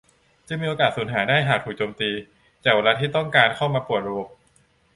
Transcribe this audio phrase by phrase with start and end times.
[0.47, 2.09] จึงมีโอกาสสูญหายได้หากถูกโจมตี
[2.63, 4.29] จากไวรัสที่ต้องการเข้ามาป่วนระบบ